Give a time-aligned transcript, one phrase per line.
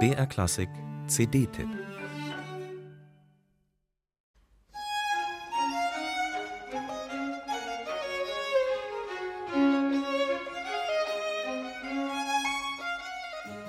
[0.00, 0.68] BR Klassik
[1.06, 1.68] CD-Tipp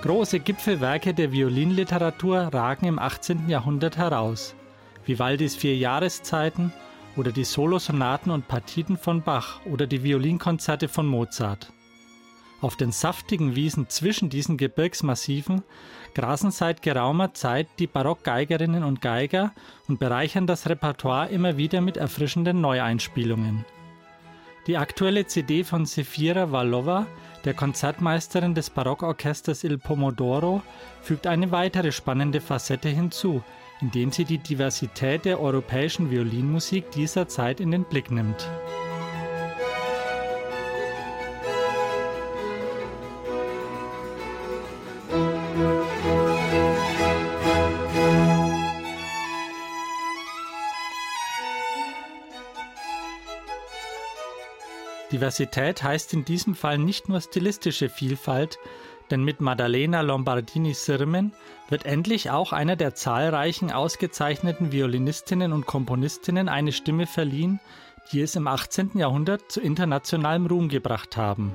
[0.00, 3.50] Große Gipfelwerke der Violinliteratur ragen im 18.
[3.50, 4.54] Jahrhundert heraus.
[5.04, 6.72] Vivaldis Vier Jahreszeiten
[7.16, 11.70] oder die Solosonaten und Partiten von Bach oder die Violinkonzerte von Mozart.
[12.60, 15.62] Auf den saftigen Wiesen zwischen diesen Gebirgsmassiven
[16.14, 19.52] grasen seit geraumer Zeit die Barockgeigerinnen und Geiger
[19.88, 23.66] und bereichern das Repertoire immer wieder mit erfrischenden Neueinspielungen.
[24.66, 27.06] Die aktuelle CD von Sefira Valova
[27.44, 30.62] der Konzertmeisterin des Barockorchesters Il Pomodoro
[31.02, 33.42] fügt eine weitere spannende Facette hinzu,
[33.80, 38.48] indem sie die Diversität der europäischen Violinmusik dieser Zeit in den Blick nimmt.
[55.12, 58.58] Diversität heißt in diesem Fall nicht nur stilistische Vielfalt,
[59.10, 61.32] denn mit Maddalena Lombardini-Sirmen
[61.68, 67.60] wird endlich auch einer der zahlreichen ausgezeichneten Violinistinnen und Komponistinnen eine Stimme verliehen,
[68.12, 68.92] die es im 18.
[68.94, 71.54] Jahrhundert zu internationalem Ruhm gebracht haben.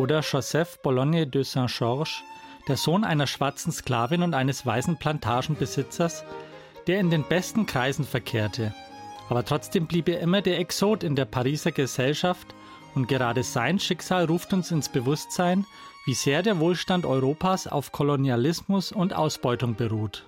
[0.00, 2.22] Oder Joseph Bologne de Saint-Georges,
[2.68, 6.24] der Sohn einer schwarzen Sklavin und eines weißen Plantagenbesitzers,
[6.86, 8.74] der in den besten Kreisen verkehrte.
[9.28, 12.46] Aber trotzdem blieb er immer der Exot in der Pariser Gesellschaft
[12.94, 15.66] und gerade sein Schicksal ruft uns ins Bewusstsein,
[16.06, 20.24] wie sehr der Wohlstand Europas auf Kolonialismus und Ausbeutung beruht.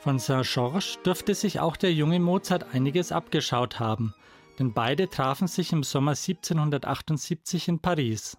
[0.00, 4.14] Von Saint-Georges dürfte sich auch der junge Mozart einiges abgeschaut haben,
[4.58, 8.38] denn beide trafen sich im Sommer 1778 in Paris.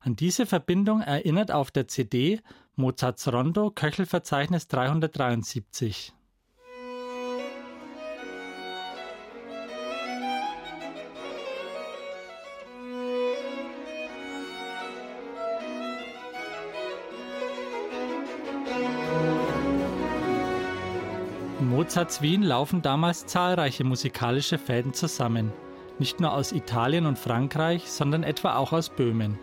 [0.00, 2.40] An diese Verbindung erinnert auf der CD
[2.74, 6.12] Mozarts Rondo Köchelverzeichnis 373.
[21.60, 25.52] In Mozarts Wien laufen damals zahlreiche musikalische Fäden zusammen,
[25.98, 29.38] nicht nur aus Italien und Frankreich, sondern etwa auch aus Böhmen.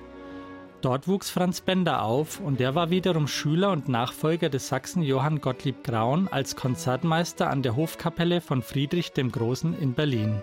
[0.82, 5.42] Dort wuchs Franz Bender auf und der war wiederum Schüler und Nachfolger des Sachsen Johann
[5.42, 10.42] Gottlieb Graun als Konzertmeister an der Hofkapelle von Friedrich dem Großen in Berlin.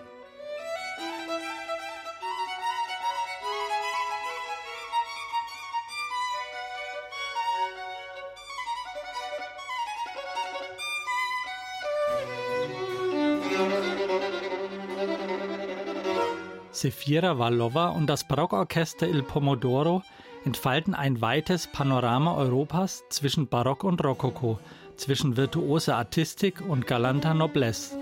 [16.75, 20.03] Sefira Vallova und das Barockorchester Il Pomodoro
[20.43, 24.59] entfalten ein weites Panorama Europas zwischen Barock und Rokoko,
[24.97, 27.97] zwischen virtuoser Artistik und galanter Noblesse.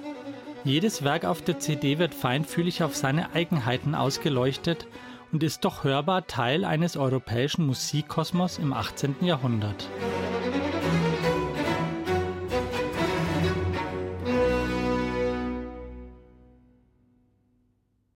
[0.64, 4.88] Jedes Werk auf der CD wird feinfühlig auf seine Eigenheiten ausgeleuchtet
[5.32, 9.18] und ist doch hörbar Teil eines europäischen Musikkosmos im 18.
[9.22, 9.88] Jahrhundert.